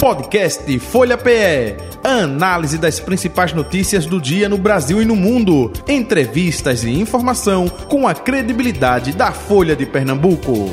[0.00, 1.76] Podcast Folha PE.
[2.02, 5.70] Análise das principais notícias do dia no Brasil e no mundo.
[5.86, 10.70] Entrevistas e informação com a credibilidade da Folha de Pernambuco.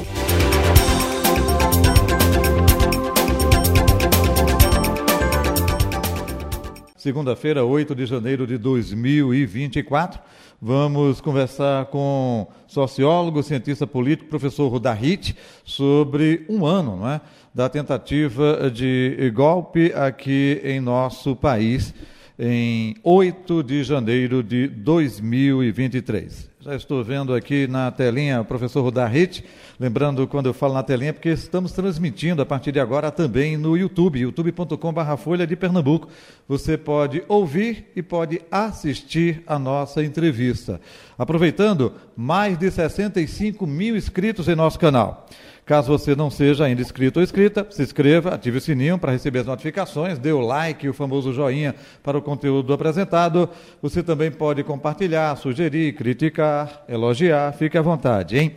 [6.96, 10.21] Segunda-feira, 8 de janeiro de 2024.
[10.62, 17.21] Vamos conversar com sociólogo, cientista político, professor Rudahit, sobre um ano não é,
[17.58, 21.92] da tentativa de golpe aqui em nosso país,
[22.38, 26.52] em 8 de janeiro de 2023.
[26.62, 29.44] Já estou vendo aqui na telinha o professor Rudahit,
[29.80, 33.76] lembrando quando eu falo na telinha, porque estamos transmitindo a partir de agora também no
[33.76, 36.10] YouTube, youtube.com.br Folha de Pernambuco.
[36.48, 40.80] Você pode ouvir e pode assistir a nossa entrevista.
[41.18, 45.26] Aproveitando, mais de 65 mil inscritos em nosso canal.
[45.67, 49.40] Caso você não seja ainda inscrito ou inscrita, se inscreva, ative o sininho para receber
[49.40, 53.49] as notificações, dê o like, o famoso joinha para o conteúdo apresentado.
[53.82, 58.55] Você também pode compartilhar, sugerir, criticar, elogiar, fique à vontade, hein?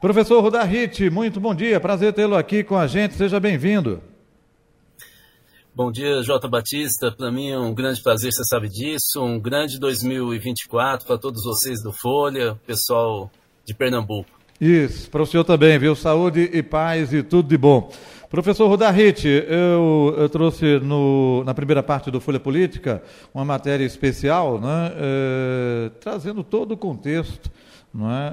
[0.00, 4.00] Professor Rudahit, muito bom dia, prazer tê-lo aqui com a gente, seja bem-vindo.
[5.74, 7.10] Bom dia, Jota Batista.
[7.10, 9.20] Para mim é um grande prazer, você sabe disso.
[9.20, 13.28] Um grande 2024 para todos vocês do Folha, pessoal
[13.64, 14.41] de Pernambuco.
[14.64, 15.96] Isso, para o senhor também, viu?
[15.96, 17.90] Saúde e paz e tudo de bom.
[18.30, 23.02] Professor Rodahit, eu, eu trouxe no, na primeira parte do Folha Política
[23.34, 27.50] uma matéria especial, né, é, trazendo todo o contexto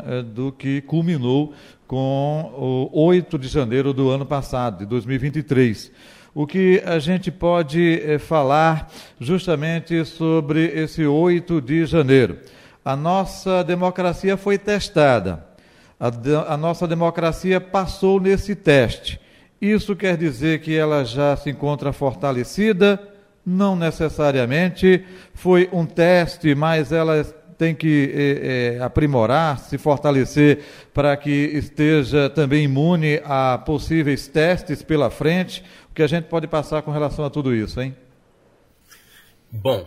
[0.08, 1.52] é, do que culminou
[1.88, 5.92] com o 8 de janeiro do ano passado, de 2023.
[6.36, 8.88] O que a gente pode é, falar
[9.20, 12.38] justamente sobre esse 8 de janeiro?
[12.86, 15.49] A nossa democracia foi testada
[16.00, 19.20] a, a nossa democracia passou nesse teste.
[19.62, 23.00] Isso quer dizer que ela já se encontra fortalecida?
[23.46, 25.04] Não necessariamente.
[25.34, 27.24] Foi um teste, mas ela
[27.58, 34.82] tem que é, é, aprimorar, se fortalecer para que esteja também imune a possíveis testes
[34.82, 35.62] pela frente.
[35.92, 37.94] O que a gente pode passar com relação a tudo isso, hein?
[39.52, 39.86] Bom,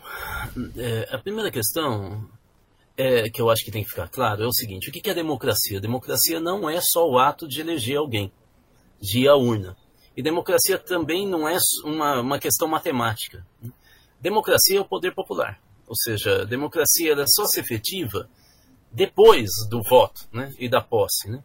[0.77, 2.29] é, a primeira questão
[2.97, 5.15] é, que eu acho que tem que ficar claro é o seguinte: o que é
[5.15, 5.81] democracia?
[5.81, 8.33] Democracia não é só o ato de eleger alguém,
[9.01, 9.77] de ir à urna.
[10.17, 13.47] E democracia também não é uma, uma questão matemática.
[14.21, 15.59] Democracia é o poder popular.
[15.87, 18.29] Ou seja, democracia ela só se efetiva
[18.91, 21.31] depois do voto né, e da posse.
[21.31, 21.43] Né?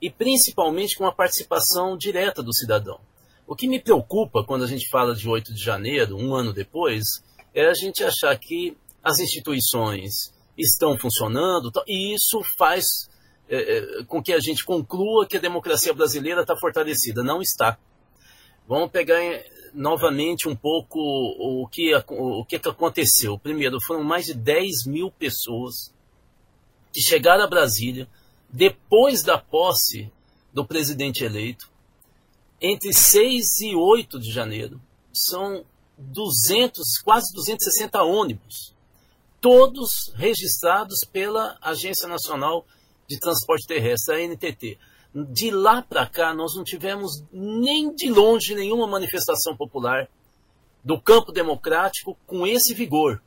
[0.00, 2.98] E principalmente com a participação direta do cidadão.
[3.46, 7.04] O que me preocupa quando a gente fala de 8 de janeiro, um ano depois,
[7.54, 13.08] é a gente achar que as instituições estão funcionando, e isso faz
[13.48, 17.22] é, é, com que a gente conclua que a democracia brasileira está fortalecida.
[17.22, 17.78] Não está.
[18.66, 19.20] Vamos pegar
[19.72, 23.38] novamente um pouco o que, o que aconteceu.
[23.38, 25.94] Primeiro, foram mais de 10 mil pessoas
[26.92, 28.08] que chegaram a Brasília
[28.50, 30.10] depois da posse
[30.52, 31.70] do presidente eleito,
[32.60, 34.80] entre 6 e 8 de janeiro.
[35.12, 35.64] São
[35.98, 38.75] 200, quase 260 ônibus
[39.46, 42.66] todos registrados pela Agência Nacional
[43.06, 44.76] de Transporte Terrestre, a NTT.
[45.14, 50.08] De lá para cá, nós não tivemos nem de longe nenhuma manifestação popular
[50.82, 53.22] do campo democrático com esse vigor.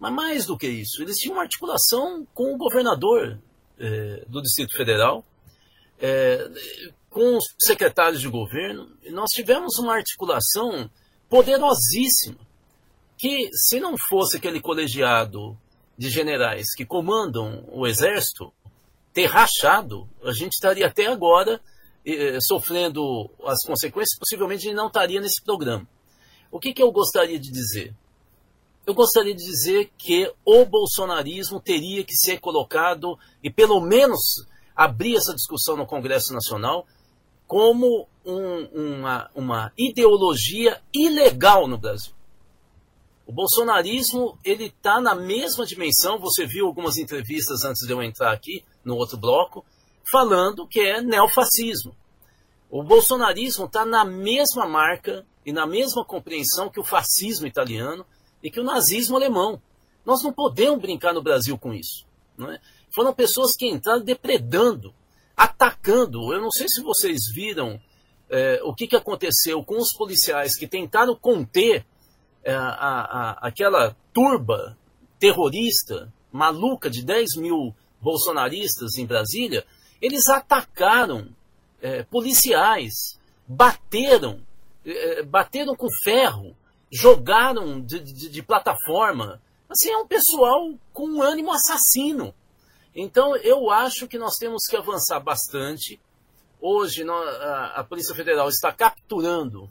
[0.00, 3.38] Mas mais do que isso, eles tinham uma articulação com o governador
[3.78, 5.24] eh, do Distrito Federal,
[6.00, 6.50] eh,
[7.10, 8.90] com os secretários de governo.
[9.12, 10.90] Nós tivemos uma articulação
[11.28, 12.47] poderosíssima
[13.18, 15.58] que se não fosse aquele colegiado
[15.96, 18.52] de generais que comandam o exército
[19.12, 21.60] ter rachado, a gente estaria até agora
[22.06, 25.86] eh, sofrendo as consequências, possivelmente não estaria nesse programa.
[26.50, 27.92] O que, que eu gostaria de dizer?
[28.86, 35.16] Eu gostaria de dizer que o bolsonarismo teria que ser colocado e pelo menos abrir
[35.16, 36.86] essa discussão no Congresso Nacional
[37.46, 38.64] como um,
[38.98, 42.14] uma, uma ideologia ilegal no Brasil.
[43.28, 46.18] O bolsonarismo ele está na mesma dimensão.
[46.18, 49.66] Você viu algumas entrevistas antes de eu entrar aqui no outro bloco
[50.10, 51.94] falando que é neofascismo.
[52.70, 58.06] O bolsonarismo está na mesma marca e na mesma compreensão que o fascismo italiano
[58.42, 59.60] e que o nazismo alemão.
[60.06, 62.06] Nós não podemos brincar no Brasil com isso.
[62.40, 62.58] É?
[62.94, 64.94] Foram pessoas que entraram depredando,
[65.36, 66.32] atacando.
[66.32, 67.78] Eu não sei se vocês viram
[68.30, 71.84] é, o que, que aconteceu com os policiais que tentaram conter
[72.44, 74.76] é, a, a, aquela turba
[75.18, 79.64] terrorista maluca de 10 mil bolsonaristas em Brasília,
[80.00, 81.28] eles atacaram
[81.80, 84.40] é, policiais, bateram
[84.84, 86.56] é, bateram com ferro,
[86.90, 89.40] jogaram de, de, de plataforma.
[89.68, 92.34] Assim, é um pessoal com um ânimo assassino.
[92.94, 96.00] Então, eu acho que nós temos que avançar bastante.
[96.60, 97.04] Hoje,
[97.74, 99.70] a Polícia Federal está capturando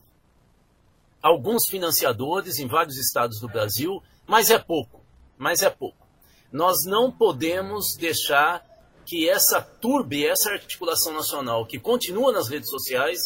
[1.27, 5.01] alguns financiadores em vários estados do Brasil, mas é pouco.
[5.37, 6.07] Mas é pouco.
[6.51, 8.65] Nós não podemos deixar
[9.05, 13.19] que essa turbe, essa articulação nacional que continua nas redes sociais,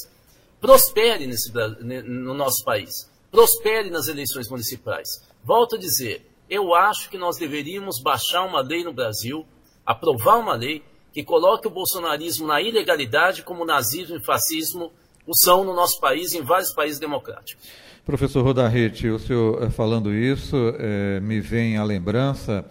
[0.60, 5.08] prospere nesse, no nosso país, prospere nas eleições municipais.
[5.44, 9.46] Volto a dizer, eu acho que nós deveríamos baixar uma lei no Brasil,
[9.86, 10.84] aprovar uma lei
[11.14, 14.92] que coloque o bolsonarismo na ilegalidade como o nazismo e fascismo
[15.26, 17.64] o são no nosso país e em vários países democráticos.
[18.04, 22.66] Professor Rodarrete, o senhor eh, falando isso, é, me vem a lembrança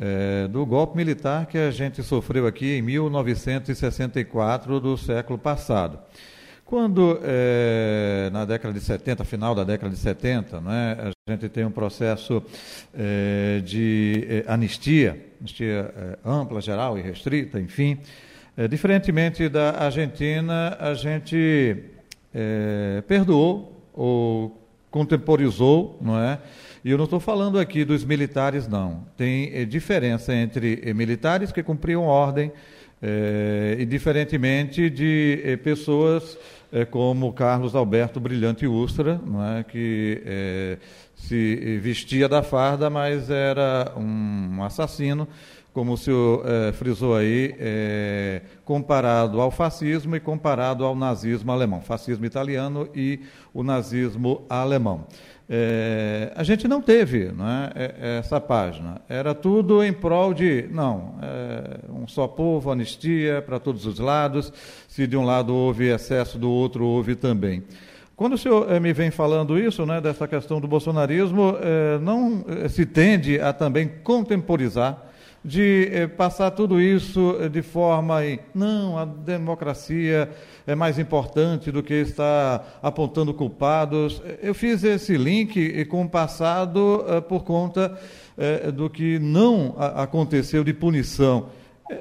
[0.00, 6.00] é, do golpe militar que a gente sofreu aqui em 1964 do século passado.
[6.64, 7.20] Quando,
[8.32, 12.42] na década de 70, final da década de 70, né, a gente tem um processo
[13.62, 15.92] de anistia, anistia
[16.24, 17.98] ampla, geral e restrita, enfim,
[18.70, 21.76] diferentemente da Argentina, a gente
[23.06, 24.61] perdoou ou
[24.92, 26.38] contemporizou, não é?
[26.84, 29.04] E eu não estou falando aqui dos militares, não.
[29.16, 32.52] Tem eh, diferença entre eh, militares que cumpriam ordem
[33.00, 36.38] eh, e diferentemente de pessoas
[36.90, 39.62] como Carlos Alberto Brilhante Ustra, não é?
[39.62, 40.78] que
[41.14, 45.28] se vestia da farda, mas era um assassino
[45.72, 51.80] como o senhor eh, frisou aí, eh, comparado ao fascismo e comparado ao nazismo alemão,
[51.80, 53.20] fascismo italiano e
[53.54, 55.06] o nazismo alemão.
[55.48, 59.00] Eh, a gente não teve não é, essa página.
[59.08, 61.14] Era tudo em prol de, não,
[61.88, 64.52] um só povo, anistia para todos os lados.
[64.86, 67.62] Se de um lado houve excesso, do outro houve também.
[68.14, 71.54] Quando o senhor me vem falando isso, né, dessa questão do bolsonarismo,
[72.00, 75.11] não se tende a também contemporizar
[75.44, 80.30] de eh, passar tudo isso eh, de forma em, não, a democracia
[80.66, 84.22] é mais importante do que estar apontando culpados.
[84.40, 87.98] Eu fiz esse link com o passado eh, por conta
[88.74, 91.50] do que não aconteceu de punição.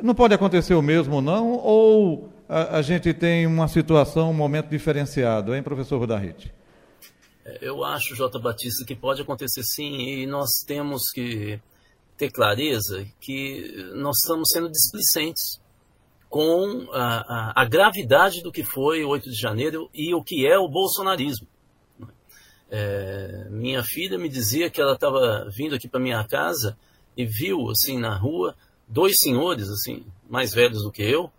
[0.01, 1.51] Não pode acontecer o mesmo, não?
[1.51, 6.53] Ou a, a gente tem uma situação, um momento diferenciado, hein, professor Rodarrite?
[7.61, 8.39] Eu acho, J.
[8.39, 11.59] Batista, que pode acontecer sim, e nós temos que
[12.21, 15.59] ter clareza que nós estamos sendo displicentes
[16.29, 20.45] com a, a, a, gravidade do que foi o 8 de janeiro e o que
[20.45, 21.47] é o bolsonarismo.
[22.69, 26.77] É, minha filha me dizia que ela estava vindo aqui para minha casa
[27.17, 28.55] e viu assim na rua
[28.87, 31.29] dois senhores assim mais velhos do que eu,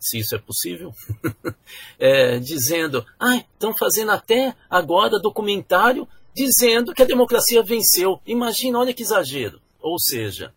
[0.00, 0.92] se isso é possível,
[1.96, 8.20] é, dizendo, ah, estão fazendo até agora documentário dizendo que a democracia venceu.
[8.26, 9.62] Imagina, olha que exagero.
[9.84, 10.52] Ou seja,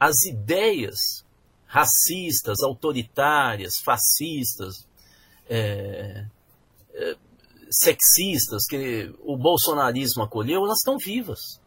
[0.00, 1.22] as ideias
[1.66, 4.88] racistas, autoritárias, fascistas,
[5.48, 6.24] é,
[6.94, 7.16] é,
[7.70, 11.60] sexistas que o bolsonarismo acolheu, elas estão vivas.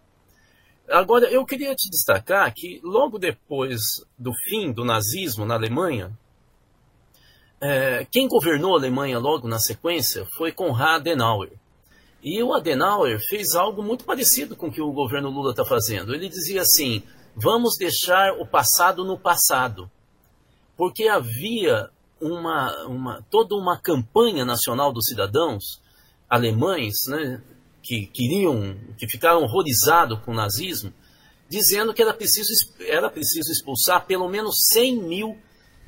[0.90, 3.80] Agora, eu queria te destacar que logo depois
[4.18, 6.12] do fim do nazismo na Alemanha,
[7.62, 11.52] é, quem governou a Alemanha logo na sequência foi Konrad Adenauer.
[12.26, 16.12] E o Adenauer fez algo muito parecido com o que o governo Lula está fazendo.
[16.12, 17.04] Ele dizia assim:
[17.36, 19.92] vamos deixar o passado no passado.
[20.76, 21.88] Porque havia
[22.20, 25.80] uma, uma, toda uma campanha nacional dos cidadãos
[26.28, 27.44] alemães né,
[27.84, 30.92] que queriam, que ficaram horrorizados com o nazismo,
[31.48, 32.52] dizendo que era preciso,
[32.88, 35.38] era preciso expulsar pelo menos 100 mil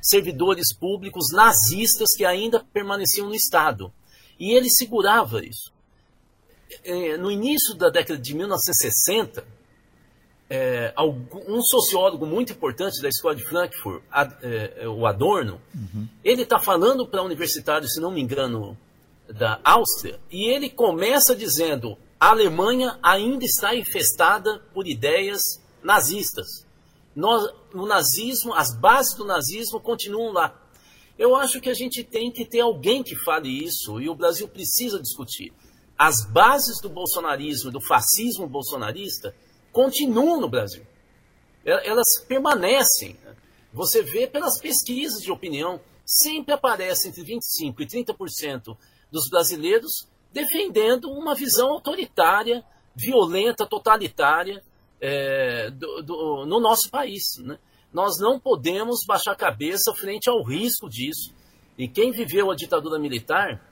[0.00, 3.92] servidores públicos nazistas que ainda permaneciam no Estado.
[4.38, 5.76] E ele segurava isso.
[6.84, 9.44] É, no início da década de 1960,
[10.50, 14.02] é, um sociólogo muito importante da escola de Frankfurt,
[14.42, 16.08] é, o Adorno, uhum.
[16.24, 18.76] ele está falando para universitários, se não me engano,
[19.28, 25.42] da Áustria, e ele começa dizendo: a Alemanha ainda está infestada por ideias
[25.82, 26.66] nazistas.
[27.14, 30.54] Nós, o nazismo, as bases do nazismo continuam lá.
[31.18, 34.46] Eu acho que a gente tem que ter alguém que fale isso e o Brasil
[34.48, 35.52] precisa discutir
[35.98, 39.34] as bases do bolsonarismo, do fascismo bolsonarista,
[39.72, 40.86] continuam no Brasil.
[41.64, 43.16] Elas permanecem.
[43.72, 48.76] Você vê pelas pesquisas de opinião, sempre aparece entre 25% e 30%
[49.10, 52.64] dos brasileiros defendendo uma visão autoritária,
[52.94, 54.62] violenta, totalitária
[55.00, 57.22] é, do, do, no nosso país.
[57.38, 57.58] Né?
[57.92, 61.34] Nós não podemos baixar a cabeça frente ao risco disso.
[61.76, 63.64] E quem viveu a ditadura militar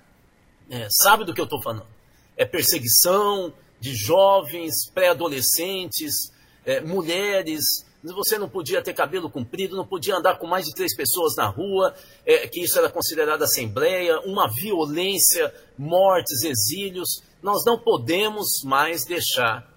[0.70, 1.95] é, sabe do que eu estou falando.
[2.36, 6.32] É perseguição de jovens, pré-adolescentes,
[6.64, 7.84] é, mulheres.
[8.02, 11.46] Você não podia ter cabelo comprido, não podia andar com mais de três pessoas na
[11.48, 17.22] rua, é, que isso era considerado assembleia, uma violência, mortes, exílios.
[17.42, 19.68] Nós não podemos mais deixar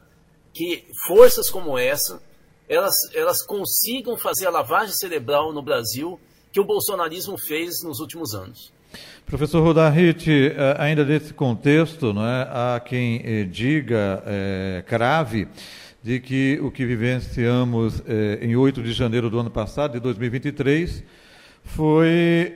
[0.54, 2.22] que forças como essa
[2.70, 6.20] elas, elas consigam fazer a lavagem cerebral no Brasil
[6.54, 8.72] que o bolsonarismo fez nos últimos anos.
[9.30, 15.48] Professor Rodahit, eh, ainda nesse contexto, não é, há quem eh, diga, é, crave,
[16.02, 21.04] de que o que vivenciamos é, em 8 de janeiro do ano passado, de 2023,
[21.64, 22.56] foi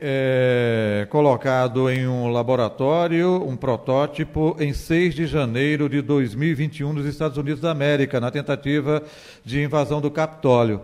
[1.10, 7.62] colocado em um laboratório, um protótipo, em 6 de janeiro de 2021 nos Estados Unidos
[7.62, 9.04] da América, na tentativa
[9.46, 10.82] de invasão do Capitólio.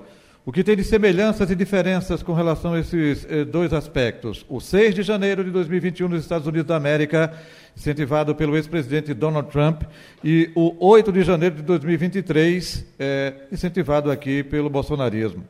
[0.49, 4.43] O que tem de semelhanças e diferenças com relação a esses eh, dois aspectos?
[4.49, 7.39] O 6 de janeiro de 2021 nos Estados Unidos da América,
[7.77, 9.83] incentivado pelo ex-presidente Donald Trump,
[10.23, 15.47] e o 8 de janeiro de 2023, eh, incentivado aqui pelo bolsonarismo.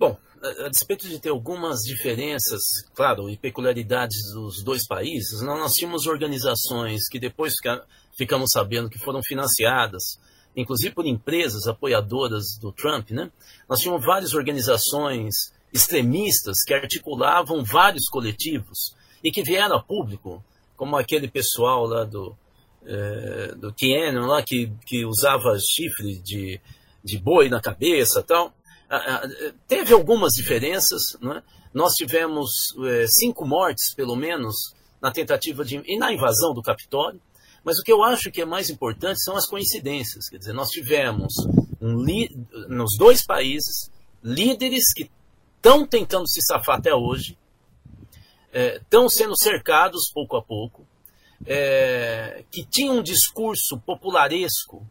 [0.00, 0.16] Bom,
[0.64, 2.62] a, despeito de ter algumas diferenças,
[2.94, 7.52] claro, e peculiaridades dos dois países, nós tínhamos organizações que depois
[8.16, 10.16] ficamos sabendo que foram financiadas
[10.56, 13.30] inclusive por empresas apoiadoras do Trump, né?
[13.68, 18.94] Nós tínhamos várias organizações extremistas que articulavam vários coletivos
[19.24, 20.44] e que vieram a público,
[20.76, 22.36] como aquele pessoal lá do,
[22.84, 26.60] é, do Tiananmen, lá que, que usava chifre de,
[27.02, 28.52] de boi na cabeça tal.
[29.66, 31.42] Teve algumas diferenças, né?
[31.72, 32.50] Nós tivemos
[32.84, 35.82] é, cinco mortes, pelo menos, na tentativa de.
[35.86, 37.20] e na invasão do Capitólio.
[37.64, 40.28] Mas o que eu acho que é mais importante são as coincidências.
[40.28, 41.32] Quer dizer, nós tivemos
[41.80, 42.04] um
[42.68, 43.90] nos dois países
[44.22, 45.10] líderes que
[45.56, 47.36] estão tentando se safar até hoje,
[48.52, 50.86] estão é, sendo cercados pouco a pouco,
[51.46, 54.86] é, que tinham um discurso popularesco,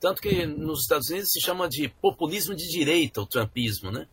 [0.00, 4.06] tanto que nos Estados Unidos se chama de populismo de direita, o trumpismo, né?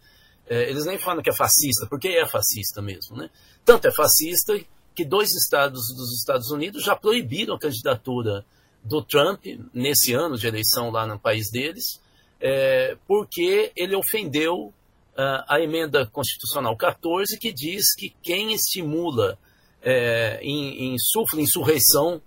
[0.48, 3.30] É, eles nem falam que é fascista, porque é fascista mesmo, né?
[3.64, 4.54] Tanto é fascista
[4.96, 8.46] que dois estados dos Estados Unidos já proibiram a candidatura
[8.84, 12.02] do Trump nesse ano de eleição lá no país deles,
[12.40, 14.74] é, porque ele ofendeu
[15.14, 19.38] uh, a emenda constitucional 14, que diz que quem estimula
[19.82, 22.22] é, em, insufla insurreição,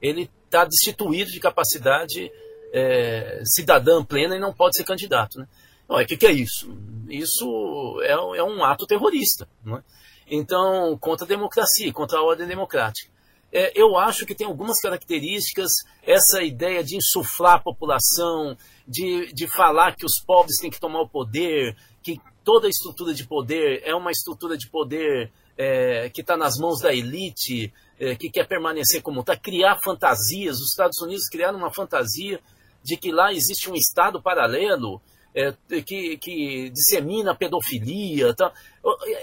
[0.00, 2.30] ele está destituído de capacidade
[2.72, 5.38] é, cidadã plena e não pode ser candidato.
[5.38, 5.46] Né?
[5.88, 6.70] O que, que, é isso?
[7.08, 9.48] Isso é, é um ato terrorista.
[9.64, 9.82] Não é?
[10.30, 13.10] Então, contra a democracia, contra a ordem democrática.
[13.50, 15.70] É, eu acho que tem algumas características,
[16.02, 18.56] essa ideia de insuflar a população,
[18.86, 23.14] de, de falar que os pobres têm que tomar o poder, que toda a estrutura
[23.14, 28.14] de poder é uma estrutura de poder é, que está nas mãos da elite, é,
[28.14, 30.58] que quer permanecer como está, criar fantasias.
[30.58, 32.40] Os Estados Unidos criaram uma fantasia
[32.82, 35.00] de que lá existe um Estado paralelo
[35.38, 38.34] é, que, que, dissemina pedofilia.
[38.34, 38.52] Tá?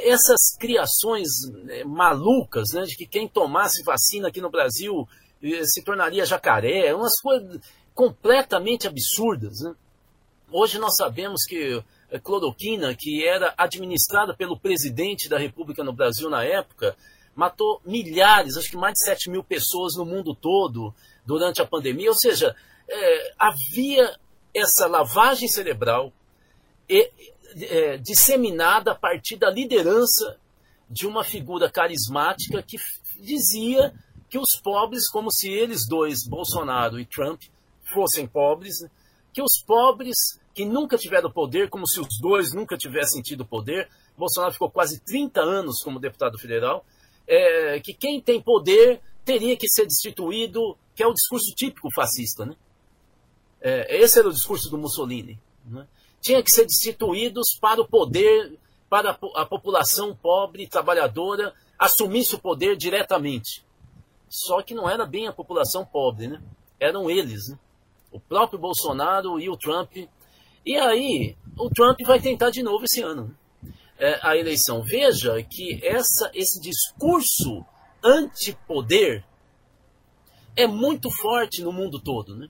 [0.01, 1.27] Essas criações
[1.67, 5.05] é, malucas, né, de que quem tomasse vacina aqui no Brasil
[5.43, 7.59] é, se tornaria jacaré, umas coisas
[7.93, 9.59] completamente absurdas.
[9.59, 9.75] Né?
[10.49, 16.29] Hoje nós sabemos que a cloroquina, que era administrada pelo presidente da República no Brasil
[16.29, 16.95] na época,
[17.35, 20.93] matou milhares, acho que mais de 7 mil pessoas no mundo todo
[21.25, 22.09] durante a pandemia.
[22.09, 22.55] Ou seja,
[22.87, 24.15] é, havia
[24.55, 26.13] essa lavagem cerebral
[26.89, 27.11] é,
[27.61, 30.37] é, disseminada a partir da liderança
[30.89, 32.77] de uma figura carismática que
[33.19, 33.93] dizia
[34.29, 37.41] que os pobres, como se eles dois, Bolsonaro e Trump,
[37.93, 38.89] fossem pobres, né?
[39.33, 40.15] que os pobres
[40.53, 45.01] que nunca tiveram poder, como se os dois nunca tivessem tido poder, Bolsonaro ficou quase
[45.03, 46.85] 30 anos como deputado federal,
[47.27, 52.45] é, que quem tem poder teria que ser destituído, que é o discurso típico fascista,
[52.45, 52.55] né?
[53.67, 55.39] É, esse era o discurso do Mussolini.
[55.65, 55.87] Né?
[56.21, 62.77] Tinha que ser destituídos para o poder, para a, população pobre, trabalhadora, assumisse o poder
[62.77, 63.65] diretamente.
[64.29, 66.43] Só que não era bem a população pobre, né?
[66.79, 67.57] Eram eles, né?
[68.11, 69.95] O próprio Bolsonaro e o Trump.
[70.63, 73.35] E aí, o Trump vai tentar de novo esse ano
[73.97, 74.83] é, a eleição.
[74.83, 77.65] Veja que essa, esse discurso
[78.03, 79.25] antipoder
[80.55, 82.47] é muito forte no mundo todo, né?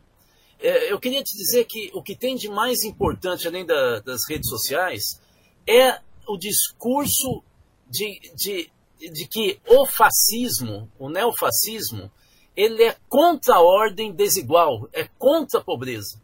[0.59, 4.21] É, eu queria te dizer que o que tem de mais importante, além da, das
[4.29, 5.19] redes sociais,
[5.67, 7.43] é o discurso
[7.87, 8.69] de, de,
[8.99, 12.11] de que o fascismo, o neofascismo,
[12.55, 16.21] ele é contra a ordem desigual, é contra a pobreza.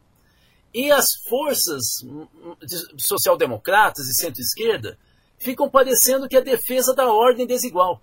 [0.73, 1.83] E as forças
[2.97, 4.97] social-democratas e centro-esquerda
[5.37, 8.01] ficam parecendo que é a defesa da ordem desigual.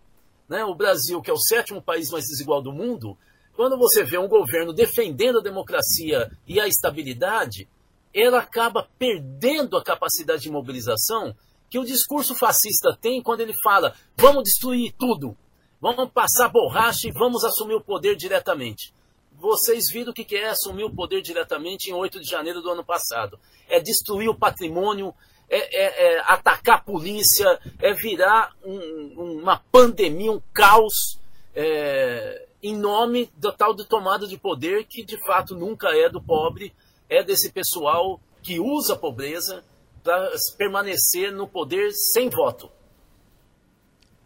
[0.49, 3.17] né, o Brasil, que é o sétimo país mais desigual do mundo,
[3.59, 7.69] quando você vê um governo defendendo a democracia e a estabilidade,
[8.15, 11.35] ela acaba perdendo a capacidade de mobilização
[11.69, 15.37] que o discurso fascista tem quando ele fala: vamos destruir tudo,
[15.81, 18.95] vamos passar borracha e vamos assumir o poder diretamente.
[19.33, 22.85] Vocês viram o que é assumir o poder diretamente em 8 de janeiro do ano
[22.85, 23.41] passado.
[23.69, 25.13] É destruir o patrimônio,
[25.51, 31.19] é, é, é atacar a polícia, é virar um, uma pandemia, um caos,
[31.57, 36.21] é, em nome da tal de tomada de poder que de fato nunca é do
[36.21, 36.73] pobre,
[37.09, 39.63] é desse pessoal que usa a pobreza
[40.03, 42.71] para permanecer no poder sem voto.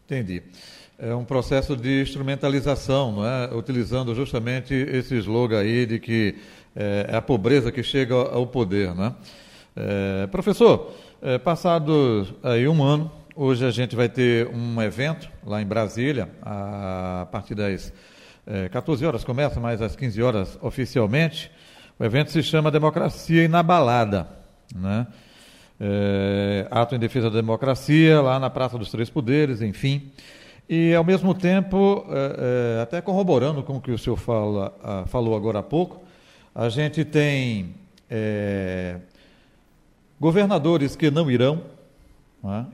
[0.04, 0.42] Entendi.
[0.98, 3.54] É um processo de instrumentalização, não é?
[3.54, 6.36] utilizando justamente esse slogan aí de que
[6.76, 8.94] é, é a pobreza que chega ao poder.
[8.94, 9.14] Né?
[9.74, 15.60] É, professor, é, passado aí um ano, hoje a gente vai ter um evento lá
[15.60, 17.92] em Brasília, a partir das
[18.46, 21.50] é, 14 horas começa, mas às 15 horas oficialmente.
[21.98, 24.28] O evento se chama Democracia Inabalada.
[24.74, 25.06] Né?
[25.84, 30.12] é, ato em defesa da democracia, lá na Praça dos Três Poderes, enfim.
[30.68, 35.06] E, ao mesmo tempo, é, é, até corroborando com o que o senhor fala, a,
[35.06, 36.00] falou agora há pouco,
[36.54, 37.74] a gente tem
[38.08, 38.96] é,
[40.20, 41.62] governadores que não irão,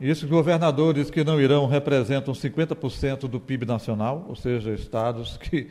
[0.01, 5.69] e esses governadores que não irão representam 50% do PIB nacional, ou seja, estados que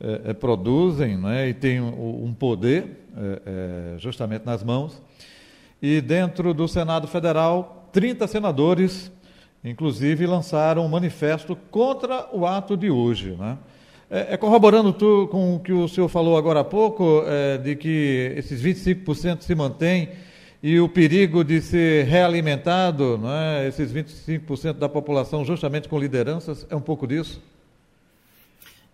[0.00, 1.48] é, é, produzem né?
[1.48, 5.00] e têm um, um poder é, justamente nas mãos.
[5.80, 9.12] E dentro do Senado Federal, 30 senadores,
[9.64, 13.36] inclusive, lançaram um manifesto contra o ato de hoje.
[13.38, 13.56] Né?
[14.10, 17.76] É, é corroborando tu, com o que o senhor falou agora há pouco, é, de
[17.76, 20.10] que esses 25% se mantêm
[20.62, 23.68] e o perigo de ser realimentado, não é?
[23.68, 27.42] esses 25% da população, justamente com lideranças, é um pouco disso?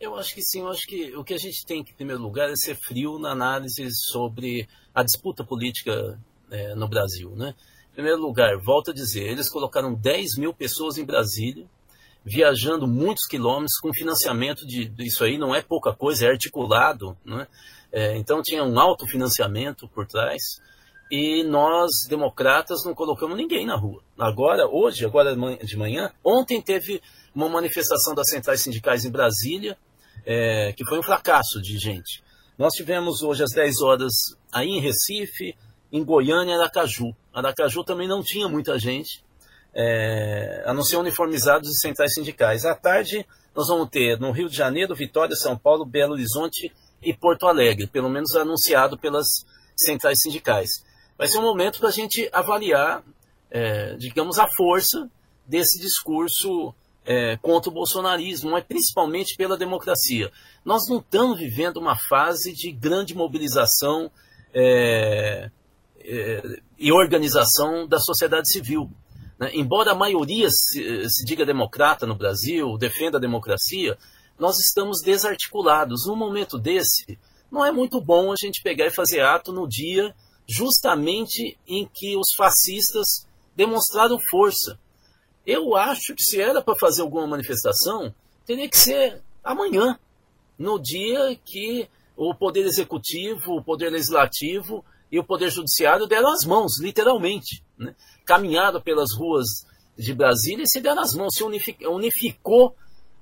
[0.00, 2.20] Eu acho que sim, eu acho que o que a gente tem que, em primeiro
[2.20, 6.18] lugar, é ser frio na análise sobre a disputa política
[6.50, 7.30] é, no Brasil.
[7.36, 7.54] Né?
[7.92, 11.66] Em primeiro lugar, volto a dizer, eles colocaram 10 mil pessoas em Brasília,
[12.24, 14.92] viajando muitos quilômetros, com financiamento de.
[14.98, 17.16] Isso aí não é pouca coisa, é articulado.
[17.24, 17.46] Né?
[17.92, 20.42] É, então tinha um alto financiamento por trás.
[21.14, 24.02] E nós, democratas, não colocamos ninguém na rua.
[24.18, 27.02] Agora, hoje, agora de manhã, ontem teve
[27.34, 29.76] uma manifestação das centrais sindicais em Brasília,
[30.24, 32.24] é, que foi um fracasso de gente.
[32.58, 34.12] Nós tivemos hoje às 10 horas
[34.50, 35.54] aí em Recife,
[35.92, 37.14] em Goiânia e Aracaju.
[37.30, 39.22] Aracaju também não tinha muita gente,
[39.74, 42.64] é, a não ser uniformizados e centrais sindicais.
[42.64, 46.72] À tarde, nós vamos ter no Rio de Janeiro, Vitória, São Paulo, Belo Horizonte
[47.02, 49.26] e Porto Alegre, pelo menos anunciado pelas
[49.76, 50.90] centrais sindicais.
[51.22, 53.00] Vai ser um momento para a gente avaliar,
[53.48, 55.08] é, digamos, a força
[55.46, 56.74] desse discurso
[57.06, 60.32] é, contra o bolsonarismo, mas principalmente pela democracia.
[60.64, 64.10] Nós não estamos vivendo uma fase de grande mobilização
[64.52, 65.48] é,
[66.76, 68.90] e organização da sociedade civil.
[69.38, 69.52] Né?
[69.54, 73.96] Embora a maioria se, se, diga democrata no Brasil, defenda a democracia,
[74.36, 76.04] nós estamos desarticulados.
[76.04, 77.16] Num momento desse,
[77.48, 80.12] não é muito bom a gente pegar e fazer ato no dia
[80.48, 84.78] justamente em que os fascistas demonstraram força.
[85.46, 88.14] Eu acho que se era para fazer alguma manifestação,
[88.46, 89.98] teria que ser amanhã,
[90.58, 96.44] no dia que o Poder Executivo, o Poder Legislativo e o Poder Judiciário deram as
[96.46, 97.64] mãos, literalmente.
[97.76, 97.94] Né?
[98.24, 99.66] Caminharam pelas ruas
[99.98, 102.76] de Brasília e se deram as mãos, se unificou, unificou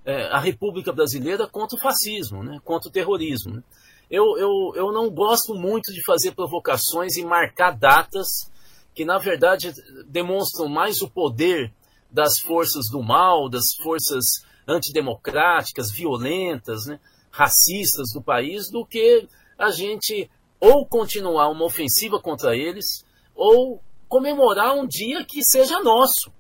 [0.05, 2.59] é, a República Brasileira contra o fascismo, né?
[2.65, 3.63] contra o terrorismo.
[4.11, 8.51] Eu, eu, eu não gosto muito de fazer provocações e marcar datas
[8.95, 9.73] que, na verdade,
[10.07, 11.73] demonstram mais o poder
[12.11, 14.25] das forças do mal, das forças
[14.67, 16.99] antidemocráticas, violentas, né?
[17.31, 24.75] racistas do país, do que a gente ou continuar uma ofensiva contra eles, ou comemorar
[24.75, 26.33] um dia que seja nosso,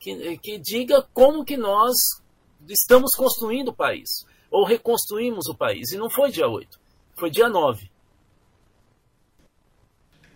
[0.00, 1.94] que, que diga como que nós
[2.68, 5.92] estamos construindo o país, ou reconstruímos o país.
[5.92, 6.78] E não foi dia 8,
[7.14, 7.90] foi dia 9.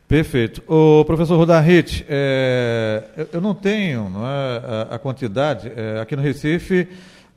[0.09, 0.63] Perfeito.
[0.67, 6.23] O professor Rodarrit, é, eu não tenho não é, a, a quantidade, é, aqui no
[6.23, 6.89] Recife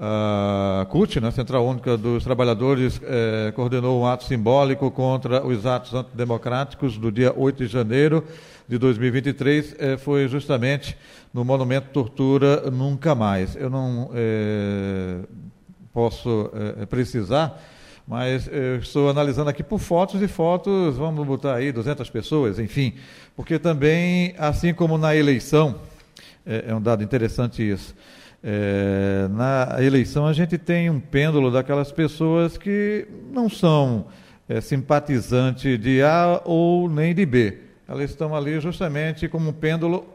[0.04, 5.94] a CUT, né, Central Única dos Trabalhadores, eh, coordenou um ato simbólico contra os atos
[5.94, 8.26] antidemocráticos do dia 8 de janeiro
[8.68, 10.98] de 2023, eh, foi justamente
[11.32, 13.56] no Monumento Tortura Nunca Mais.
[13.56, 15.20] Eu não eh,
[15.94, 16.50] posso
[16.90, 17.62] precisar,
[18.08, 22.96] mas eu estou analisando aqui por fotos e fotos, vamos botar aí 200 pessoas, enfim,
[23.36, 25.76] porque também, assim como na eleição,
[26.44, 27.94] é um dado interessante isso,
[28.44, 34.06] É, na eleição a gente tem um pêndulo daquelas pessoas que não são
[34.50, 37.60] é, simpatizantes de A ou nem de B.
[37.88, 40.08] Elas estão ali justamente como um pêndulo,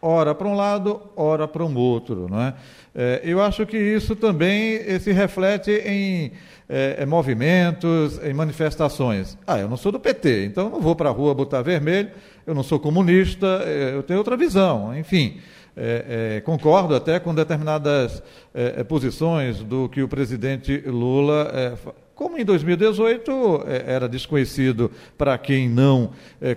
[0.00, 2.28] ora para um lado, ora para um outro.
[2.30, 2.54] Não é?
[2.94, 3.20] é?
[3.24, 6.32] eu acho que isso também eh, se reflete em
[6.68, 9.36] é, movimentos, em manifestações.
[9.44, 12.10] Ah, eu não sou do PT, então eu não vou para a rua botar vermelho,
[12.46, 13.46] eu não sou comunista,
[13.92, 15.40] eu tenho outra visão, enfim
[15.76, 18.22] é, é, concordo até com determinadas
[18.54, 21.72] é, é posições do que o presidente Lula, é,
[22.14, 26.10] como em 2018 é, era desconhecido para quem não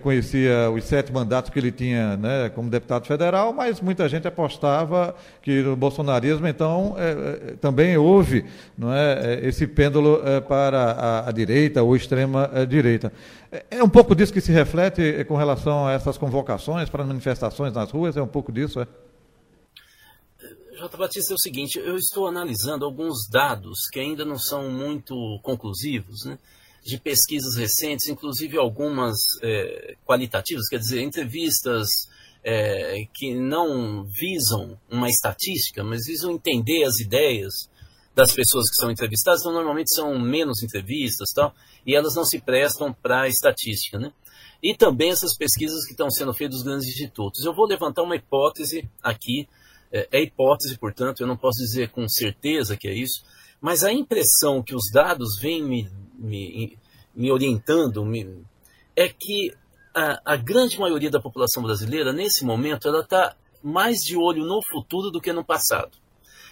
[0.04, 5.16] conhecia os sete mandatos que ele tinha né, como deputado federal, mas muita gente apostava
[5.42, 6.96] que no bolsonarismo, então,
[7.62, 8.46] também houve
[8.78, 13.12] não é, esse pêndulo para a, a, direita ou extrema direita.
[13.72, 17.90] É um pouco disso que se reflete com relação a essas convocações para manifestações nas
[17.90, 18.18] ruas?
[18.18, 18.88] É um pouco disso, é?
[20.78, 20.98] J.
[20.98, 26.26] Batista, é o seguinte, eu estou analisando alguns dados que ainda não são muito conclusivos,
[26.26, 26.38] né,
[26.84, 31.88] de pesquisas recentes, inclusive algumas é, qualitativas, quer dizer, entrevistas
[32.44, 37.54] é, que não visam uma estatística, mas visam entender as ideias
[38.14, 42.40] das pessoas que são entrevistadas, então normalmente são menos entrevistas tal, e elas não se
[42.40, 43.98] prestam para a estatística.
[43.98, 44.12] Né?
[44.62, 47.44] E também essas pesquisas que estão sendo feitas dos grandes institutos.
[47.44, 49.48] Eu vou levantar uma hipótese aqui,
[49.96, 53.24] é, é hipótese, portanto, eu não posso dizer com certeza que é isso,
[53.62, 56.78] mas a impressão que os dados vêm me, me,
[57.16, 58.44] me orientando me,
[58.94, 59.54] é que
[59.96, 64.60] a, a, grande maioria da população brasileira, nesse momento, ela está mais de olho no
[64.70, 65.98] futuro do que no passado.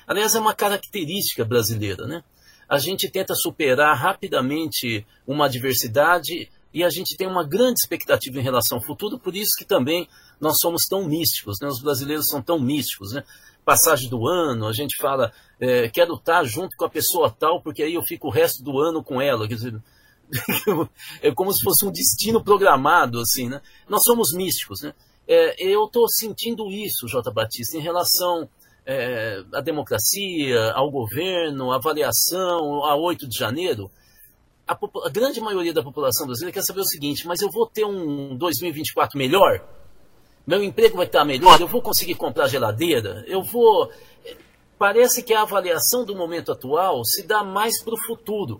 [0.07, 2.23] Aliás, é uma característica brasileira, né?
[2.67, 8.43] A gente tenta superar rapidamente uma adversidade e a gente tem uma grande expectativa em
[8.43, 10.07] relação ao futuro, por isso que também
[10.43, 11.69] nós somos tão místicos, né?
[11.69, 13.13] os brasileiros são tão místicos.
[13.13, 13.23] Né?
[13.63, 17.81] Passagem do ano, a gente fala, é, quero estar junto com a pessoa tal, porque
[17.81, 19.47] aí eu fico o resto do ano com ela.
[19.47, 19.81] Quer dizer,
[21.23, 23.61] é como se fosse um destino programado, assim, né?
[23.87, 24.93] Nós somos místicos, né?
[25.25, 27.31] É, eu estou sentindo isso, J.
[27.31, 28.49] Batista, em relação
[28.85, 33.89] é, à democracia, ao governo, à avaliação, a 8 de janeiro
[34.67, 37.85] a, a, grande maioria da população brasileira quer saber o seguinte: mas eu vou ter
[37.85, 39.82] um 2024 melhor?
[40.45, 41.59] Meu emprego vai estar melhor?
[41.59, 43.23] Eu vou conseguir comprar geladeira?
[43.27, 43.89] Eu vou.
[44.77, 48.59] Parece que a avaliação do momento atual se dá mais para o futuro.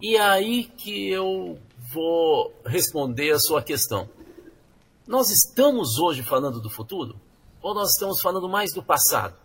[0.00, 1.58] E é aí que eu
[1.92, 4.08] vou responder a sua questão.
[5.06, 7.20] Nós estamos hoje falando do futuro?
[7.60, 9.36] Ou nós estamos falando mais do passado?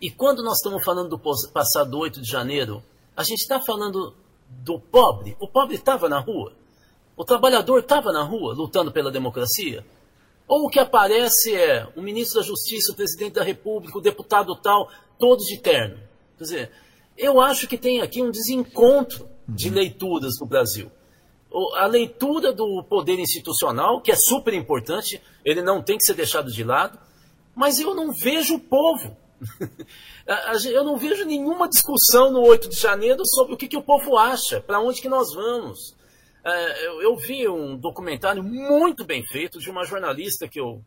[0.00, 1.18] E quando nós estamos falando do
[1.50, 2.84] passado 8 de janeiro,
[3.16, 4.14] a gente está falando
[4.48, 5.36] do pobre.
[5.40, 6.52] O pobre estava na rua.
[7.16, 9.84] O trabalhador estava na rua lutando pela democracia.
[10.48, 14.54] Ou o que aparece é o ministro da Justiça, o presidente da República, o deputado
[14.56, 15.98] tal, todos de terno.
[16.38, 16.70] Quer dizer,
[17.16, 19.74] eu acho que tem aqui um desencontro de uhum.
[19.74, 20.90] leituras no Brasil.
[21.76, 26.52] A leitura do poder institucional, que é super importante, ele não tem que ser deixado
[26.52, 26.98] de lado,
[27.54, 29.16] mas eu não vejo o povo
[30.70, 34.16] Eu não vejo nenhuma discussão no 8 de janeiro sobre o que, que o povo
[34.16, 35.94] acha, para onde que nós vamos.
[36.46, 40.80] É, eu vi um documentário muito bem feito de uma jornalista que eu,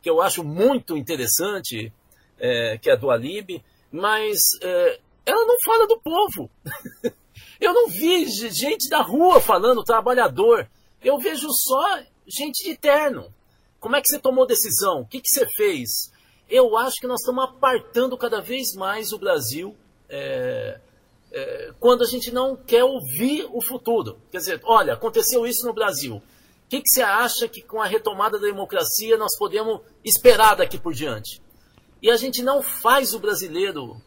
[0.00, 1.92] que eu acho muito interessante,
[2.38, 6.50] é, que é do Alib, mas é, ela não fala do povo.
[7.60, 10.70] Eu não vi gente da rua falando, trabalhador.
[11.02, 13.34] Eu vejo só gente de terno.
[13.80, 15.00] Como é que você tomou decisão?
[15.00, 16.12] O que, que você fez?
[16.48, 19.76] eu acho que nós estamos apartando cada vez mais o Brasil
[20.08, 20.80] é,
[21.30, 24.18] é, quando a gente não quer ouvir o futuro.
[24.30, 26.16] Quer dizer, olha, aconteceu isso no Brasil.
[26.16, 26.22] O
[26.68, 30.92] que, que você acha que com a retomada da democracia nós podemos esperar daqui por
[30.92, 31.40] diante?
[32.02, 34.00] E a gente não faz o brasileiro,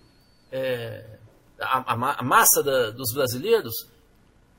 [0.51, 1.17] é,
[1.59, 3.87] a, a, massa da, dos brasileiros,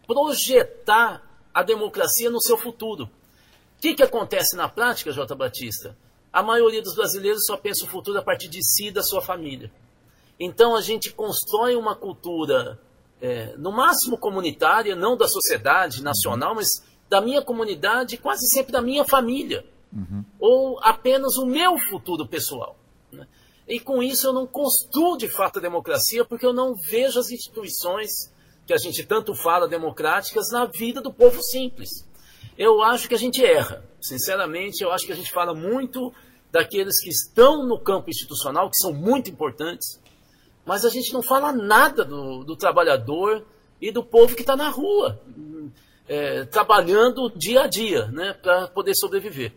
[0.06, 1.22] projetar
[1.54, 3.04] a democracia no seu futuro.
[3.04, 5.34] O que, que acontece na prática, J.
[5.34, 5.96] Batista?
[6.32, 9.20] A maioria dos brasileiros só pensa o futuro a partir de si e da sua
[9.20, 9.70] família.
[10.44, 12.80] Então a gente constrói uma cultura,
[13.20, 18.82] é, no máximo comunitária, não da sociedade nacional, mas da minha comunidade, quase sempre da
[18.82, 19.64] minha família.
[19.92, 20.24] Uhum.
[20.40, 22.76] Ou apenas o meu futuro pessoal.
[23.12, 23.24] Né?
[23.68, 27.30] E com isso eu não construo de fato a democracia, porque eu não vejo as
[27.30, 28.10] instituições
[28.66, 32.04] que a gente tanto fala democráticas na vida do povo simples.
[32.58, 33.84] Eu acho que a gente erra.
[34.00, 36.12] Sinceramente, eu acho que a gente fala muito
[36.50, 40.01] daqueles que estão no campo institucional, que são muito importantes,
[40.64, 43.44] mas a gente não fala nada do, do trabalhador
[43.80, 45.20] e do povo que está na rua,
[46.08, 49.52] é, trabalhando dia a dia, né, para poder sobreviver.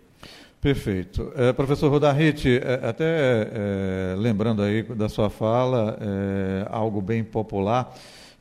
[0.60, 1.32] Perfeito.
[1.36, 7.96] É, professor Rodarrite, é, até é, lembrando aí da sua fala, é, algo bem popular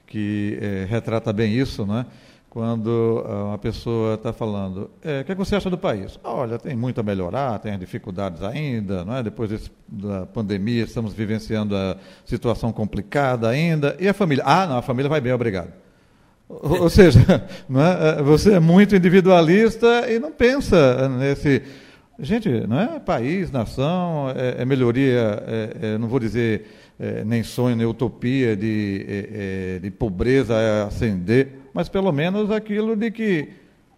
[0.07, 2.07] que é, retrata bem isso, né?
[2.55, 6.21] Quando ah, uma pessoa está falando, é, o que, é que, você acha do país?
[6.23, 9.25] Olha, tem muito a melhorar, tem dificuldades ainda, não é?
[9.25, 13.97] depois desse, da pandemia estamos vivenciando a situação complicada ainda.
[13.99, 14.45] E a família?
[14.47, 15.73] Ah, não, a família vai bem, obrigado.
[16.49, 18.23] Ou, ou seja, não é?
[18.23, 21.61] você é muito individualista e não pensa nesse...
[22.21, 26.69] Gente, não é país, nação, é, é melhoria, é, é não vou dizer
[27.01, 30.55] é, nem sonho, nem utopia de, é, de pobreza
[30.87, 33.49] ascender, mas pelo menos aquilo de que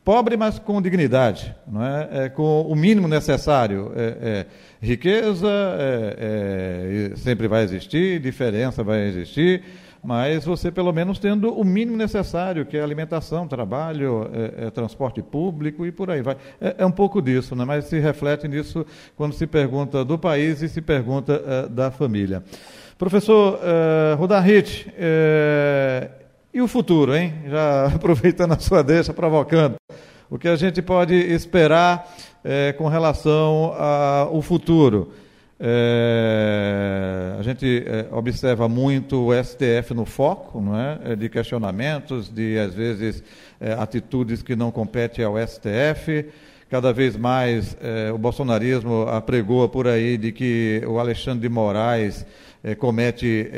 [0.06, 2.08] pobre, mas com dignidade, não é?
[2.12, 3.92] é com o mínimo necessário.
[3.96, 4.46] É, é,
[4.80, 9.64] riqueza é, é, sempre vai existir, diferença vai existir,
[10.02, 15.84] mas você pelo menos tendo o mínimo necessário, que é alimentação, trabalho, é, transporte público
[15.84, 16.36] e por aí vai.
[16.60, 17.64] É, um pouco disso, né?
[17.64, 18.86] mas se reflete nisso
[19.16, 22.44] quando se pergunta do país e se pergunta da família.
[22.96, 24.90] Professor uh, Rudarrit,
[26.52, 27.34] e o futuro, hein?
[27.48, 29.76] Já aproveitando a sua deixa, provocando.
[30.28, 35.12] O que a gente pode esperar é, com relação ao futuro?
[35.58, 40.98] É, a gente é, observa muito o STF no foco, não é?
[41.04, 43.24] é de questionamentos, de às vezes
[43.58, 46.26] é, atitudes que não competem ao STF.
[46.68, 52.26] Cada vez mais é, o bolsonarismo apregoa por aí de que o Alexandre de Moraes
[52.78, 53.48] comete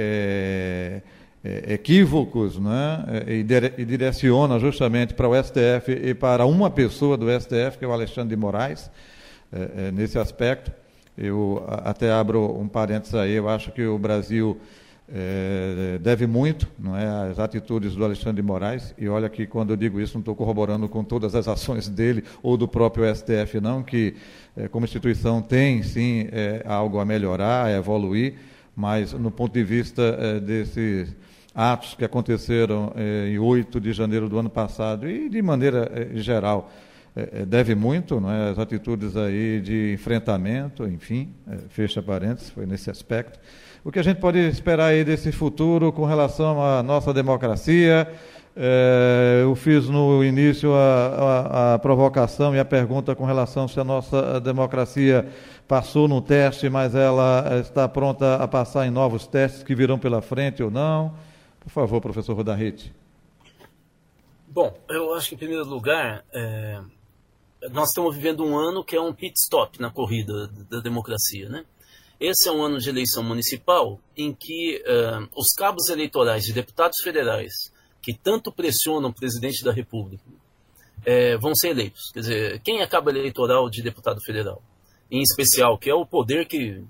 [1.45, 7.85] equívocos né, e, direciona justamente para o STF e para uma pessoa do STF, que
[7.85, 8.91] é o Alexandre de Moraes,
[9.53, 10.73] é, é, nesse aspecto.
[11.17, 14.61] Eu até abro um parênteses aí, eu acho que o Brasil
[15.13, 19.71] é, deve muito não é, às atitudes do Alexandre de Moraes, e olha que quando
[19.71, 23.61] eu digo isso não estou corroborando com todas as ações dele ou do próprio STF,
[23.61, 24.15] não, que
[24.57, 28.35] é, como instituição tem sim é, algo a melhorar, a evoluir,
[28.77, 31.17] mas no ponto de vista é, desses
[31.59, 36.11] atos que aconteceram eh, em 8 de janeiro do ano passado e de maneira eh,
[36.15, 36.71] geral
[37.17, 38.51] eh, deve muito, não é?
[38.51, 41.35] as atitudes aí de enfrentamento, enfim,
[41.71, 43.41] fecha parênteses, foi nesse aspecto.
[43.85, 48.09] O que a gente pode esperar aí desse futuro com relação à nossa democracia?
[49.41, 53.85] eu fiz no início a, a, a, provocação e a pergunta com relação se a
[53.85, 55.29] nossa democracia
[55.69, 60.21] passou no teste, mas ela está pronta a passar em novos testes que virão pela
[60.21, 61.15] frente ou não.
[61.69, 62.95] Por favor, professor Rodarrete.
[64.47, 66.81] Bom, eu acho que em primeiro lugar, é,
[67.71, 71.67] nós estamos vivendo um ano que é um pit stop na corrida da democracia, né?
[72.19, 76.97] Esse é um ano de eleição municipal em que uh, os cabos eleitorais de deputados
[77.03, 77.53] federais
[78.03, 80.25] que tanto pressionam o presidente da República
[81.05, 82.11] é, vão ser eleitos.
[82.15, 84.63] Quer dizer, quem é cabo eleitoral de deputado federal?
[85.11, 86.83] Em especial, que é o poder que,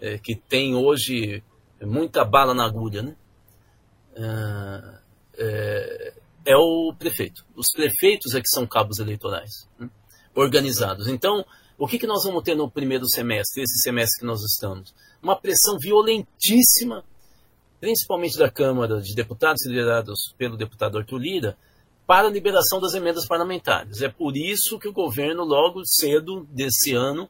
[0.00, 1.42] é, que tem hoje
[1.82, 3.14] muita bala na agulha, né?
[4.16, 4.98] É,
[5.38, 6.12] é,
[6.46, 7.44] é o prefeito.
[7.56, 9.88] Os prefeitos é que são cabos eleitorais né,
[10.34, 11.08] organizados.
[11.08, 11.44] Então,
[11.78, 14.94] o que, que nós vamos ter no primeiro semestre, esse semestre que nós estamos?
[15.22, 17.04] Uma pressão violentíssima,
[17.80, 21.56] principalmente da Câmara de Deputados, liderados pelo deputado Arthur Lira,
[22.06, 24.02] para a liberação das emendas parlamentares.
[24.02, 27.28] É por isso que o governo, logo cedo desse ano,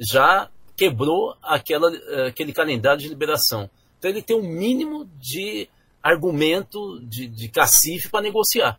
[0.00, 1.90] já quebrou aquela,
[2.26, 3.70] aquele calendário de liberação.
[3.98, 5.68] Então, ele tem um mínimo de
[6.04, 8.78] argumento de, de cacife para negociar.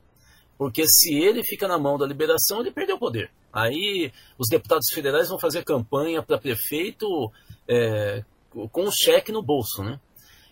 [0.60, 3.32] Porque se ele fica na mão da liberação, ele perdeu o poder.
[3.52, 7.32] Aí os deputados federais vão fazer campanha para prefeito
[7.68, 8.24] é,
[8.72, 10.00] com um cheque no bolso, né?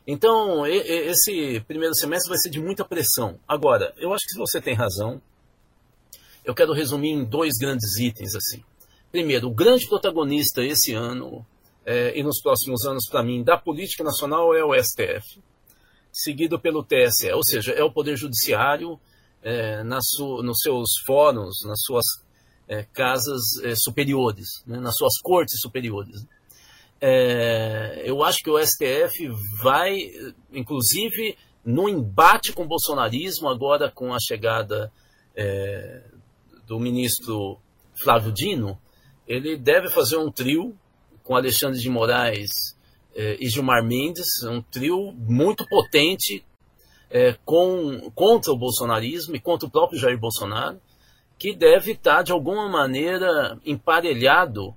[0.05, 3.39] Então, esse primeiro semestre vai ser de muita pressão.
[3.47, 5.21] Agora, eu acho que você tem razão.
[6.43, 8.61] Eu quero resumir em dois grandes itens assim.
[9.09, 11.45] Primeiro, o grande protagonista esse ano
[11.85, 15.39] é, e nos próximos anos, para mim, da política nacional é o STF
[16.13, 18.99] seguido pelo TSE, ou seja, é o Poder Judiciário
[19.41, 22.05] é, su, nos seus fóruns, nas suas
[22.67, 26.25] é, casas é, superiores, né, nas suas cortes superiores.
[27.01, 29.27] É, eu acho que o STF
[29.61, 30.11] vai,
[30.53, 34.91] inclusive, no embate com o bolsonarismo, agora com a chegada
[35.35, 36.03] é,
[36.65, 37.59] do ministro
[38.01, 38.79] Flávio Dino,
[39.27, 40.77] ele deve fazer um trio
[41.23, 42.51] com Alexandre de Moraes
[43.15, 46.43] é, e Gilmar Mendes, um trio muito potente
[47.09, 50.79] é, com, contra o bolsonarismo e contra o próprio Jair Bolsonaro,
[51.37, 54.75] que deve estar, de alguma maneira, emparelhado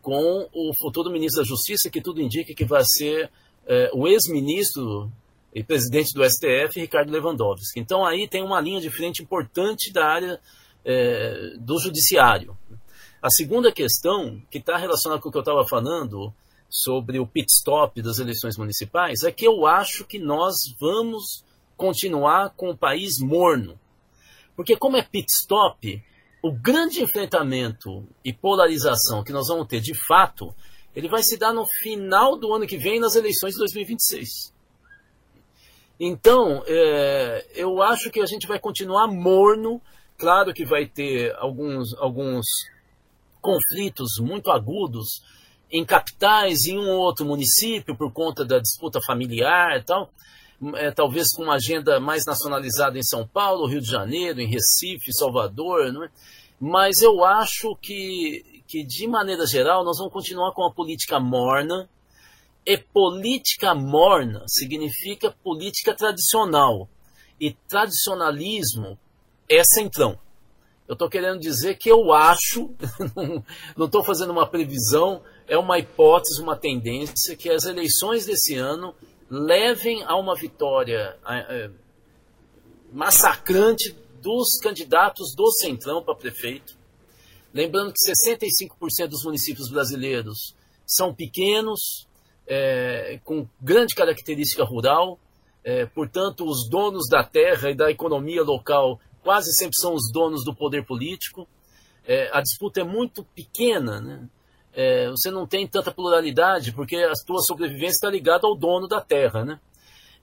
[0.00, 3.30] com o futuro ministro da Justiça, que tudo indica que vai ser
[3.66, 5.10] é, o ex-ministro
[5.54, 7.78] e presidente do STF, Ricardo Lewandowski.
[7.78, 10.40] Então aí tem uma linha de frente importante da área
[10.84, 12.56] é, do judiciário.
[13.20, 16.32] A segunda questão, que está relacionada com o que eu estava falando
[16.72, 21.44] sobre o pit stop das eleições municipais, é que eu acho que nós vamos
[21.76, 23.78] continuar com o país morno.
[24.56, 26.02] Porque, como é pit stop,
[26.42, 30.54] o grande enfrentamento e polarização que nós vamos ter de fato,
[30.96, 34.52] ele vai se dar no final do ano que vem, nas eleições de 2026.
[36.00, 39.80] Então, é, eu acho que a gente vai continuar morno.
[40.16, 42.44] Claro que vai ter alguns, alguns
[43.40, 45.22] conflitos muito agudos
[45.72, 50.10] em capitais, em um ou outro município, por conta da disputa familiar e tal.
[50.76, 55.12] É, talvez com uma agenda mais nacionalizada em São Paulo, Rio de Janeiro, em Recife,
[55.12, 56.10] Salvador, não é?
[56.60, 61.88] mas eu acho que, que, de maneira geral, nós vamos continuar com a política morna,
[62.64, 66.88] e política morna significa política tradicional.
[67.40, 68.96] E tradicionalismo
[69.48, 70.16] é centrão.
[70.92, 72.70] Eu estou querendo dizer que eu acho,
[73.74, 78.94] não estou fazendo uma previsão, é uma hipótese, uma tendência, que as eleições desse ano
[79.30, 81.70] levem a uma vitória é,
[82.92, 86.76] massacrante dos candidatos do Centrão para prefeito.
[87.54, 90.54] Lembrando que 65% dos municípios brasileiros
[90.86, 92.06] são pequenos,
[92.46, 95.18] é, com grande característica rural,
[95.64, 100.44] é, portanto, os donos da terra e da economia local quase sempre são os donos
[100.44, 101.48] do poder político.
[102.06, 104.28] É, a disputa é muito pequena, né?
[104.74, 109.00] É, você não tem tanta pluralidade, porque a tua sobrevivência está ligada ao dono da
[109.00, 109.44] terra.
[109.44, 109.60] Né?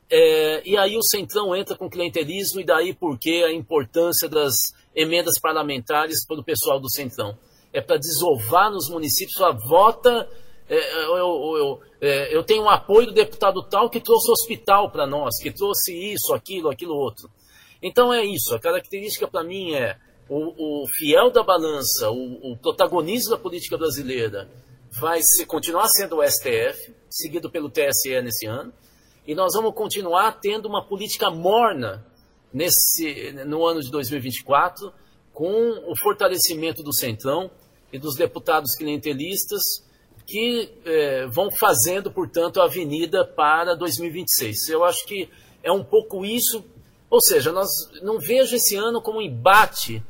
[0.10, 4.56] É, e aí o Centrão entra com clientelismo, e daí por que a importância das
[4.96, 7.38] emendas parlamentares para o pessoal do Centrão?
[7.72, 10.28] É para desovar nos municípios, a vota
[10.68, 14.92] é, eu, eu, eu, é, eu, tenho um apoio do deputado tal que trouxe hospital
[14.92, 17.28] para nós, que trouxe isso, aquilo, aquilo outro.
[17.82, 18.54] Então é isso.
[18.54, 23.78] A característica para mim é o, o, fiel da balança, o, o protagonista da política
[23.78, 24.50] brasileira
[24.92, 28.74] vai se, continuar sendo o STF, seguido pelo TSE nesse ano,
[29.26, 32.06] e nós vamos continuar tendo uma política morna
[32.54, 34.92] nesse, no ano de 2024,
[35.34, 35.52] com
[35.89, 37.50] o fortalecimento do Centrão
[37.94, 39.62] e dos deputados clientelistas
[40.28, 44.70] que é, vão fazendo, portanto, a avenida para 2026.
[44.70, 45.28] Eu acho que
[45.63, 46.63] é um pouco isso,
[47.10, 47.69] ou seja, nós
[48.02, 50.04] não vejo esse ano como um embate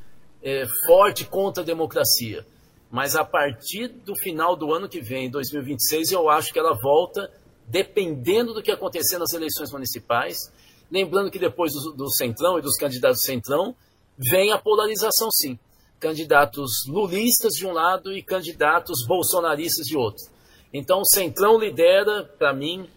[0.43, 2.45] é, forte contra a democracia,
[2.91, 7.31] mas a partir do final do ano que vem, 2026, eu acho que ela volta,
[7.67, 10.51] dependendo do que acontecer nas eleições municipais.
[10.91, 13.75] Lembrando que depois do, do Centrão e dos candidatos Centrão,
[14.17, 15.59] vem a polarização, sim
[15.99, 20.25] candidatos lulistas de um lado e candidatos bolsonaristas de outro.
[20.73, 22.87] Então, o Centrão lidera, para mim,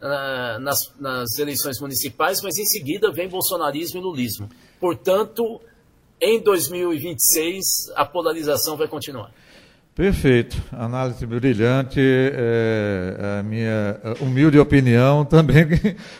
[0.00, 4.48] nas, nas, eleições municipais, mas em seguida vem bolsonarismo e lulismo.
[4.80, 5.60] Portanto,
[6.20, 9.30] em 2026, a polarização vai continuar.
[9.94, 12.00] Perfeito, análise brilhante.
[12.00, 15.66] É, a minha humilde opinião também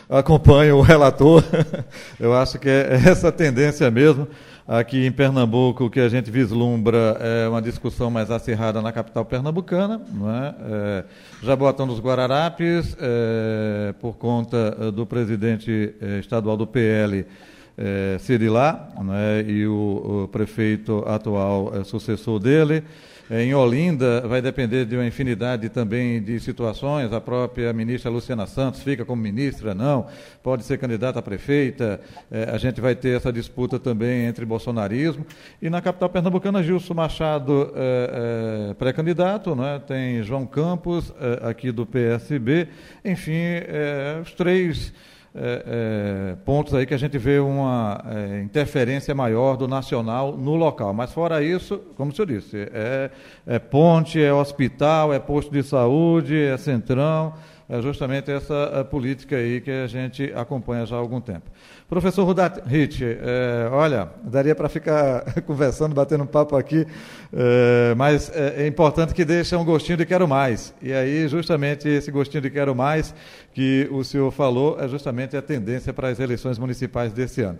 [0.09, 1.43] acompanha o relator.
[2.19, 4.27] Eu acho que é essa tendência mesmo.
[4.73, 9.25] Aqui em Pernambuco, o que a gente vislumbra é uma discussão mais acirrada na capital
[9.25, 10.55] pernambucana, não é?
[10.61, 11.03] é
[11.43, 17.25] Jaboatão dos Guararapes, é, por conta é, do presidente é, estadual do PL,
[17.77, 19.41] é, Cirilá, é?
[19.45, 22.81] e o, o, prefeito atual é, sucessor dele.
[23.29, 27.13] É, em Olinda, vai depender de uma infinidade também de situações.
[27.13, 30.07] A própria ministra Luciana Santos fica como ministra, não,
[30.43, 32.01] pode ser candidata a prefeita.
[32.29, 35.25] É, a gente vai ter essa disputa também entre bolsonarismo.
[35.61, 39.81] E na capital pernambucana, Gilson Machado, é, é, pré-candidato, né?
[39.85, 42.67] tem João Campos, é, aqui do PSB.
[43.05, 44.93] Enfim, é, os três
[45.33, 50.55] é, é, pontos aí que a gente vê uma é, interferência maior do nacional no
[50.55, 50.93] local.
[50.93, 53.09] Mas fora isso, como o senhor disse, é,
[53.47, 57.33] é ponte, é hospital, é posto de saúde, é centrão,
[57.69, 61.49] é justamente essa política aí que a gente acompanha já há algum tempo.
[61.91, 62.61] Professor Rudat
[63.03, 66.87] é, olha, daria para ficar conversando, batendo papo aqui,
[67.33, 70.73] é, mas é, é, importante que deixe um gostinho de quero mais.
[70.81, 73.13] E aí, justamente esse gostinho de quero mais
[73.53, 77.59] que o senhor falou é justamente a tendência para as eleições municipais desse ano.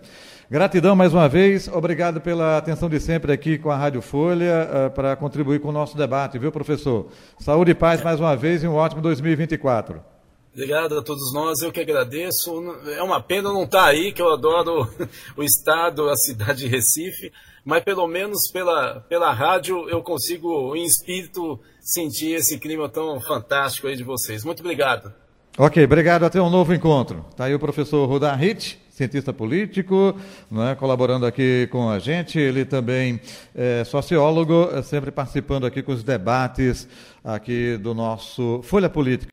[0.50, 5.14] Gratidão mais uma vez, obrigado pela atenção de sempre aqui com a Rádio Folha para
[5.14, 7.08] contribuir com o nosso debate, viu, professor?
[7.38, 10.11] Saúde e paz mais uma vez e um ótimo 2024.
[10.54, 12.52] Obrigado a todos nós, eu que agradeço.
[12.94, 14.86] É uma pena não estar aí, que eu adoro
[15.34, 17.32] o estado, a cidade de Recife,
[17.64, 23.86] mas pelo menos pela, pela rádio eu consigo, em espírito, sentir esse clima tão fantástico
[23.86, 24.44] aí de vocês.
[24.44, 25.12] Muito obrigado.
[25.56, 26.24] Ok, obrigado.
[26.24, 27.24] Até um novo encontro.
[27.30, 28.76] Está aí o professor Rudar Hitch.
[28.90, 30.14] cientista político,
[30.50, 32.38] né, colaborando aqui com a gente.
[32.38, 33.18] Ele também
[33.54, 36.86] é sociólogo, é sempre participando aqui com os debates
[37.24, 39.32] aqui do nosso Folha Política.